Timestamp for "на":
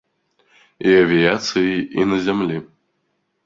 2.11-2.17